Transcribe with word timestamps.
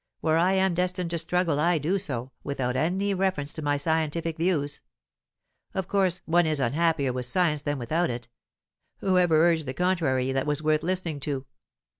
Where 0.21 0.37
I 0.39 0.53
am 0.53 0.73
destined 0.73 1.11
to 1.11 1.19
struggle, 1.19 1.59
I 1.59 1.77
do 1.77 1.99
so, 1.99 2.31
without 2.43 2.75
any 2.75 3.13
reference 3.13 3.53
to 3.53 3.61
my 3.61 3.77
scientific 3.77 4.35
views. 4.35 4.81
Of 5.75 5.87
course, 5.87 6.21
one 6.25 6.47
is 6.47 6.59
unhappier 6.59 7.13
with 7.13 7.27
science 7.27 7.61
than 7.61 7.77
without 7.77 8.09
it. 8.09 8.27
Who 9.01 9.19
ever 9.19 9.37
urged 9.39 9.67
the 9.67 9.75
contrary, 9.75 10.31
that 10.31 10.47
was 10.47 10.63
worth 10.63 10.81
listening 10.81 11.19
to? 11.19 11.45